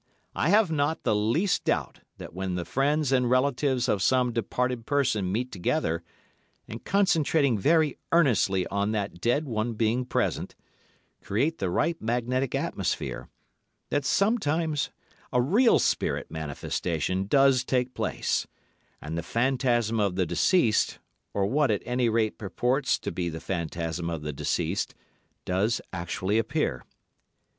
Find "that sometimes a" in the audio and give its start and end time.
13.91-15.39